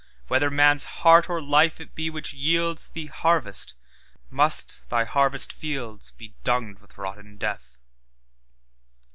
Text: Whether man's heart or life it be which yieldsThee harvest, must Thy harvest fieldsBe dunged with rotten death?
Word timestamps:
Whether 0.29 0.49
man's 0.49 0.85
heart 1.05 1.29
or 1.29 1.39
life 1.39 1.79
it 1.79 1.93
be 1.93 2.09
which 2.09 2.33
yieldsThee 2.35 3.07
harvest, 3.09 3.75
must 4.31 4.89
Thy 4.89 5.03
harvest 5.03 5.51
fieldsBe 5.53 6.33
dunged 6.43 6.81
with 6.81 6.97
rotten 6.97 7.37
death? 7.37 7.77